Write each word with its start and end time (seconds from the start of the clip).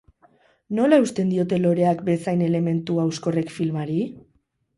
Nola 0.77 0.97
eusten 1.01 1.29
diote 1.33 1.59
loreak 1.65 2.01
bezain 2.07 2.41
elementu 2.47 2.99
hauskorrek 3.05 3.53
filmari? 3.61 4.01